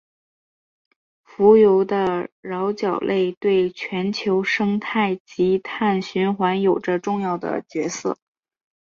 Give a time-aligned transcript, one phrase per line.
[1.23, 8.17] 浮游的桡脚类对全球生态及碳循环有着重要的角色。